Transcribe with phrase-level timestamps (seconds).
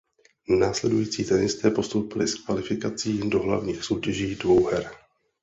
[0.59, 4.91] Následující tenisté postoupili z kvalifikací do hlavních soutěží dvouher.